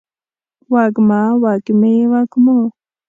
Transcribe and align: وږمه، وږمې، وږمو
وږمه، 0.73 1.21
وږمې، 1.41 1.93
وږمو 2.11 2.57